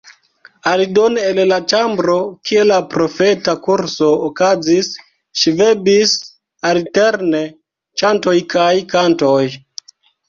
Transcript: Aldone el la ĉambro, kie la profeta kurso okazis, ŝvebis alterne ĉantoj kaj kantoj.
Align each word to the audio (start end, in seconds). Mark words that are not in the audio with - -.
Aldone 0.69 1.23
el 1.31 1.41
la 1.49 1.57
ĉambro, 1.73 2.15
kie 2.49 2.63
la 2.69 2.79
profeta 2.93 3.55
kurso 3.67 4.09
okazis, 4.29 4.89
ŝvebis 5.43 6.15
alterne 6.71 7.43
ĉantoj 8.03 8.37
kaj 8.57 8.73
kantoj. 8.97 9.41